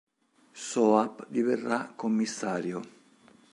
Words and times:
Soap 0.69 1.27
diverrà 1.27 1.93
commissario. 1.95 2.81